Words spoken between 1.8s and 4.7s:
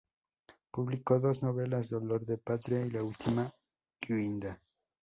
"Dolor de Patria" y "La última guinda".